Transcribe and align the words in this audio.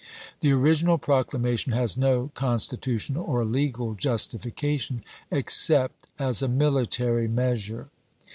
The 0.39 0.51
original 0.51 0.97
proclamation 0.97 1.73
has 1.73 1.95
no 1.95 2.31
constitutional 2.33 3.23
or 3.23 3.45
legal 3.45 3.93
justification, 3.93 5.03
except 5.29 6.07
as 6.17 6.41
a 6.41 6.47
military 6.47 7.27
measure. 7.27 7.87